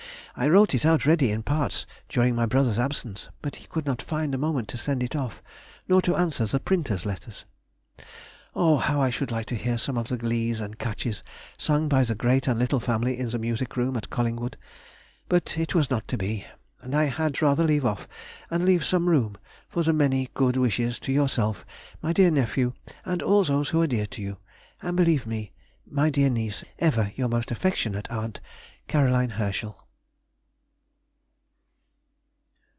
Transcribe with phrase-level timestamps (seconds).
[0.33, 4.01] I wrote it out ready in parts during my brother's absence; but he could not
[4.01, 5.43] find a moment to send it off,
[5.89, 7.43] nor to answer the printer's letters.
[8.55, 8.77] Oh!
[8.77, 11.21] how I should like to hear some of the glees and catches
[11.57, 14.55] sung by the great and little family in the music room at Collingwood;
[15.27, 16.45] but it was not to be!
[16.79, 18.07] and I had rather leave off
[18.49, 19.37] and leave some room
[19.67, 21.65] for the many good wishes to yourself,
[22.01, 22.71] my dear nephew,
[23.03, 24.37] and all those who are dear to you,
[24.81, 25.51] and believe me,
[25.85, 28.39] My dear niece, Ever your most affectionate aunt,
[28.87, 29.77] CAROLINE HERSCHEL.